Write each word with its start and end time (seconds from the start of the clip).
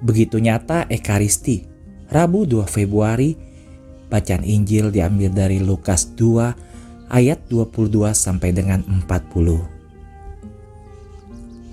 Begitu 0.00 0.40
nyata 0.40 0.88
Ekaristi. 0.88 1.68
Rabu 2.10 2.42
2 2.42 2.66
Februari, 2.66 3.36
bacaan 4.10 4.42
Injil 4.42 4.90
diambil 4.90 5.30
dari 5.30 5.62
Lukas 5.62 6.10
2 6.18 7.12
ayat 7.12 7.38
22 7.46 8.10
sampai 8.10 8.50
dengan 8.50 8.82
40. 8.82 9.78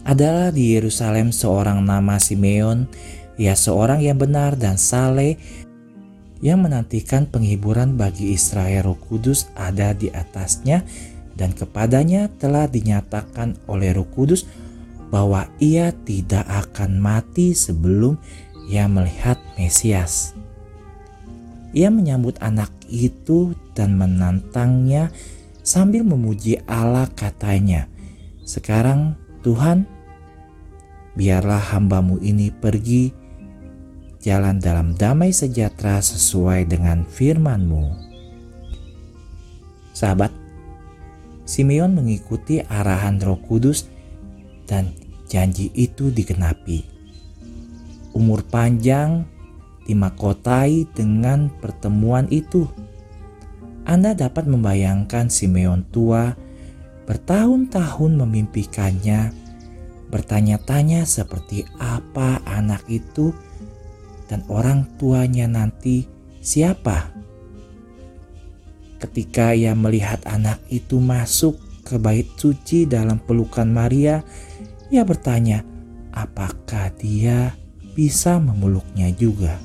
Adalah 0.08 0.54
di 0.54 0.78
Yerusalem 0.78 1.34
seorang 1.34 1.82
nama 1.84 2.22
Simeon, 2.22 2.86
ia 3.36 3.58
seorang 3.58 4.00
yang 4.04 4.22
benar 4.22 4.56
dan 4.56 4.78
saleh 4.78 5.36
yang 6.40 6.62
menantikan 6.62 7.26
penghiburan 7.26 7.98
bagi 7.98 8.34
Israel 8.34 8.94
Roh 8.94 9.00
Kudus 9.10 9.50
ada 9.58 9.94
di 9.98 10.14
atasnya 10.14 10.86
dan 11.38 11.54
kepadanya 11.54 12.30
telah 12.38 12.70
dinyatakan 12.70 13.58
oleh 13.70 13.94
Roh 13.94 14.10
Kudus 14.10 14.46
bahwa 15.08 15.48
ia 15.58 15.96
tidak 16.04 16.44
akan 16.48 17.00
mati 17.00 17.56
sebelum 17.56 18.20
ia 18.68 18.86
melihat 18.92 19.40
Mesias. 19.56 20.36
Ia 21.72 21.88
menyambut 21.88 22.40
anak 22.44 22.72
itu 22.88 23.56
dan 23.76 23.96
menantangnya 23.96 25.12
sambil 25.64 26.04
memuji 26.04 26.60
Allah 26.68 27.08
katanya, 27.12 27.88
Sekarang 28.48 29.20
Tuhan, 29.44 29.84
biarlah 31.16 31.60
hambamu 31.60 32.20
ini 32.24 32.52
pergi 32.52 33.12
jalan 34.24 34.60
dalam 34.60 34.96
damai 34.96 35.32
sejahtera 35.32 36.04
sesuai 36.04 36.68
dengan 36.68 37.04
firman-Mu. 37.08 38.08
Sahabat, 39.96 40.32
Simeon 41.48 41.96
mengikuti 41.96 42.60
arahan 42.60 43.24
Roh 43.24 43.40
Kudus 43.40 43.88
dan 44.68 44.92
janji 45.28 45.70
itu 45.76 46.10
digenapi. 46.10 46.88
Umur 48.16 48.42
panjang 48.48 49.28
dimakotai 49.88 50.88
dengan 50.92 51.48
pertemuan 51.48 52.28
itu. 52.28 52.68
Anda 53.88 54.12
dapat 54.12 54.52
membayangkan 54.52 55.32
Simeon 55.32 55.88
tua 55.88 56.36
bertahun-tahun 57.08 58.20
memimpikannya, 58.20 59.32
bertanya-tanya 60.12 61.08
seperti 61.08 61.64
apa 61.80 62.44
anak 62.44 62.84
itu 62.92 63.32
dan 64.28 64.44
orang 64.52 64.84
tuanya 65.00 65.48
nanti 65.48 66.04
siapa. 66.44 67.16
Ketika 69.00 69.56
ia 69.56 69.72
melihat 69.72 70.20
anak 70.28 70.60
itu 70.68 71.00
masuk 71.00 71.56
ke 71.88 71.96
bait 71.96 72.28
suci 72.36 72.84
dalam 72.84 73.24
pelukan 73.24 73.72
Maria, 73.72 74.20
ia 74.88 75.04
bertanya, 75.04 75.64
apakah 76.16 76.92
dia 76.96 77.56
bisa 77.98 78.40
memeluknya 78.40 79.12
juga? 79.14 79.60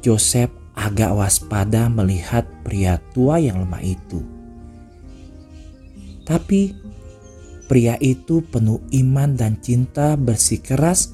Joseph 0.00 0.54
agak 0.76 1.18
waspada 1.18 1.90
melihat 1.90 2.46
pria 2.62 3.02
tua 3.10 3.42
yang 3.42 3.64
lemah 3.64 3.82
itu. 3.82 4.22
Tapi 6.22 6.70
pria 7.66 7.98
itu 7.98 8.44
penuh 8.46 8.78
iman 8.94 9.34
dan 9.34 9.58
cinta 9.58 10.14
bersikeras. 10.14 11.10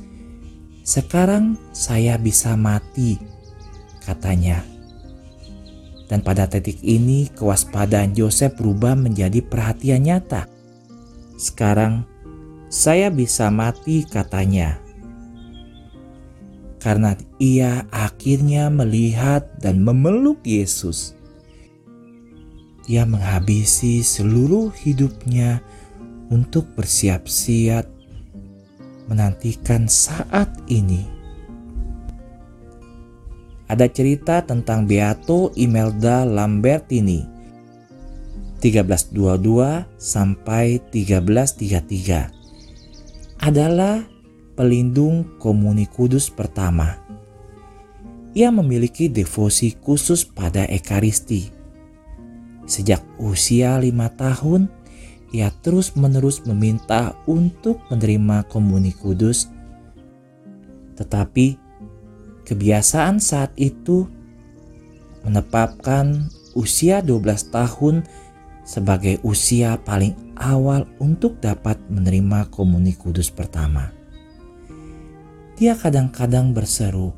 Sekarang 0.84 1.56
saya 1.72 2.18
bisa 2.18 2.52
mati, 2.58 3.16
katanya. 4.04 4.60
Dan 6.10 6.20
pada 6.20 6.44
titik 6.44 6.84
ini 6.84 7.32
kewaspadaan 7.32 8.12
Joseph 8.12 8.60
berubah 8.60 8.92
menjadi 8.92 9.40
perhatian 9.40 10.04
nyata. 10.04 10.51
Sekarang 11.36 12.04
saya 12.72 13.12
bisa 13.12 13.52
mati 13.52 14.08
katanya. 14.08 14.80
Karena 16.80 17.14
ia 17.38 17.86
akhirnya 17.94 18.72
melihat 18.72 19.46
dan 19.62 19.84
memeluk 19.84 20.42
Yesus. 20.42 21.14
Ia 22.90 23.06
menghabisi 23.06 24.02
seluruh 24.02 24.74
hidupnya 24.74 25.62
untuk 26.32 26.66
bersiap-siap 26.74 27.86
menantikan 29.06 29.86
saat 29.86 30.50
ini. 30.66 31.06
Ada 33.68 33.86
cerita 33.88 34.42
tentang 34.42 34.88
Beato 34.88 35.54
Imelda 35.54 36.26
Lambertini 36.26 37.24
1322 38.62 39.98
sampai 39.98 40.78
1333 40.94 43.42
adalah 43.42 44.06
pelindung 44.54 45.26
komuni 45.42 45.90
kudus 45.90 46.30
pertama. 46.30 46.94
Ia 48.38 48.54
memiliki 48.54 49.10
devosi 49.10 49.74
khusus 49.74 50.22
pada 50.22 50.62
Ekaristi. 50.70 51.50
Sejak 52.62 53.02
usia 53.18 53.82
lima 53.82 54.06
tahun, 54.14 54.70
ia 55.34 55.50
terus-menerus 55.50 56.46
meminta 56.46 57.18
untuk 57.26 57.82
menerima 57.90 58.46
komuni 58.46 58.94
kudus. 58.94 59.50
Tetapi 60.94 61.58
kebiasaan 62.46 63.18
saat 63.18 63.50
itu 63.58 64.06
menetapkan 65.26 66.30
usia 66.54 67.02
12 67.02 67.50
tahun 67.50 68.06
sebagai 68.62 69.18
usia 69.26 69.74
paling 69.82 70.14
awal 70.38 70.86
untuk 71.02 71.42
dapat 71.42 71.78
menerima 71.90 72.50
komuni 72.50 72.94
kudus 72.94 73.30
pertama. 73.30 73.90
Dia 75.58 75.78
kadang-kadang 75.78 76.54
berseru, 76.54 77.14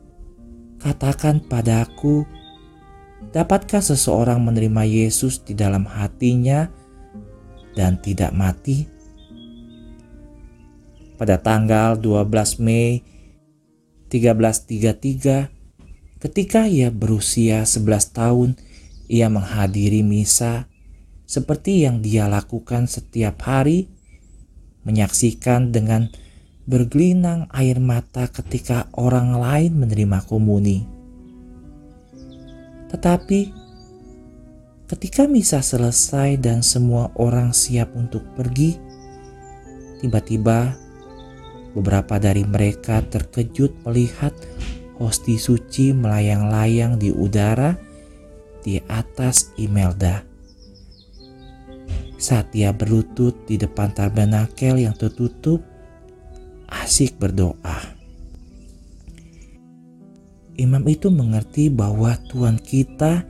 "Katakan 0.81 1.45
padaku, 1.45 2.25
dapatkah 3.33 3.81
seseorang 3.81 4.41
menerima 4.43 4.85
Yesus 4.85 5.41
di 5.41 5.57
dalam 5.57 5.85
hatinya 5.89 6.69
dan 7.77 8.01
tidak 8.01 8.33
mati?" 8.37 8.89
Pada 11.15 11.39
tanggal 11.39 11.95
12 11.95 12.59
Mei 12.59 13.01
1333, 14.11 15.49
ketika 16.19 16.67
ia 16.67 16.91
berusia 16.91 17.63
11 17.63 18.11
tahun, 18.11 18.51
ia 19.07 19.31
menghadiri 19.31 20.03
misa 20.03 20.67
seperti 21.35 21.83
yang 21.83 21.99
dia 21.99 22.31
lakukan 22.31 22.87
setiap 22.87 23.43
hari, 23.43 23.91
menyaksikan 24.87 25.75
dengan 25.75 26.07
bergelinang 26.71 27.51
air 27.51 27.83
mata 27.83 28.31
ketika 28.31 28.87
orang 28.95 29.35
lain 29.35 29.75
menerima 29.75 30.23
komuni. 30.31 30.87
Tetapi 32.87 33.41
ketika 34.87 35.27
misa 35.27 35.59
selesai 35.59 36.39
dan 36.39 36.63
semua 36.63 37.11
orang 37.19 37.51
siap 37.51 37.91
untuk 37.99 38.23
pergi, 38.39 38.79
tiba-tiba 39.99 40.79
beberapa 41.75 42.23
dari 42.23 42.47
mereka 42.47 43.03
terkejut 43.03 43.83
melihat 43.83 44.31
hosti 45.03 45.35
suci 45.35 45.91
melayang-layang 45.91 46.95
di 46.95 47.11
udara 47.11 47.75
di 48.63 48.79
atas 48.87 49.51
Imelda 49.59 50.34
saat 52.25 52.57
dia 52.57 52.73
berlutut 52.73 53.45
di 53.45 53.61
depan 53.61 53.93
tabernakel 53.93 54.81
yang 54.81 54.97
tertutup, 54.97 55.61
asik 56.73 57.21
berdoa. 57.21 57.93
Imam 60.57 60.81
itu 60.89 61.13
mengerti 61.13 61.69
bahwa 61.69 62.17
Tuhan 62.33 62.57
kita 62.57 63.29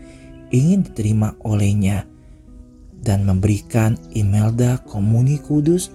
ingin 0.54 0.86
diterima 0.86 1.34
olehnya 1.42 2.06
dan 3.02 3.26
memberikan 3.26 3.98
Imelda 4.14 4.78
komuni 4.86 5.42
kudus 5.42 5.90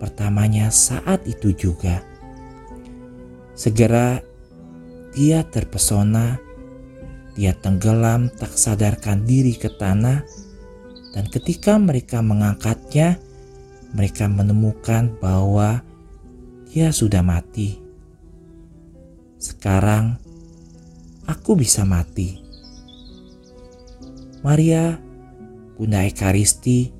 pertamanya 0.00 0.72
saat 0.72 1.28
itu 1.28 1.52
juga. 1.52 2.00
Segera 3.52 4.24
dia 5.12 5.44
terpesona, 5.44 6.40
dia 7.36 7.52
tenggelam 7.52 8.32
tak 8.32 8.56
sadarkan 8.56 9.28
diri 9.28 9.52
ke 9.58 9.68
tanah 9.68 10.47
dan 11.16 11.24
ketika 11.28 11.80
mereka 11.80 12.20
mengangkatnya, 12.20 13.16
mereka 13.96 14.28
menemukan 14.28 15.08
bahwa 15.18 15.80
dia 16.68 16.92
sudah 16.92 17.24
mati. 17.24 17.80
Sekarang 19.40 20.20
aku 21.24 21.56
bisa 21.56 21.88
mati. 21.88 22.44
Maria, 24.44 25.00
Bunda 25.74 26.04
Ekaristi, 26.04 26.92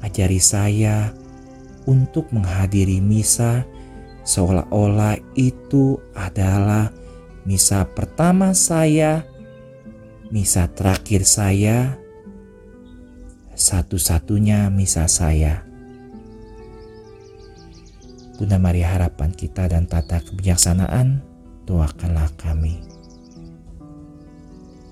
ajari 0.00 0.38
saya 0.38 1.10
untuk 1.88 2.30
menghadiri 2.30 3.00
misa 3.02 3.66
seolah-olah 4.28 5.16
itu 5.40 5.96
adalah 6.12 6.92
misa 7.48 7.88
pertama 7.88 8.52
saya, 8.52 9.24
misa 10.28 10.68
terakhir 10.68 11.24
saya, 11.24 11.96
satu-satunya 13.58 14.70
misa 14.70 15.10
saya. 15.10 15.66
Bunda 18.38 18.54
Maria 18.54 18.94
harapan 18.94 19.34
kita 19.34 19.66
dan 19.66 19.90
tata 19.90 20.22
kebijaksanaan, 20.22 21.18
doakanlah 21.66 22.30
kami. 22.38 22.78